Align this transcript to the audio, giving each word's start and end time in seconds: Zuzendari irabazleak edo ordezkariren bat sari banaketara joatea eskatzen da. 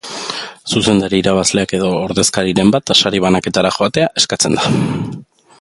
Zuzendari 0.77 1.19
irabazleak 1.23 1.75
edo 1.79 1.91
ordezkariren 2.07 2.73
bat 2.77 2.97
sari 3.03 3.23
banaketara 3.29 3.77
joatea 3.79 4.11
eskatzen 4.23 4.61
da. 4.63 4.77